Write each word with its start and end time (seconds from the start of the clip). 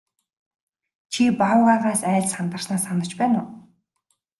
Чи 1.13 1.21
баавгайгаас 1.39 2.01
айж 2.11 2.25
сандарснаа 2.33 2.79
санаж 2.85 3.11
байна 3.19 3.39
уу? 3.43 3.51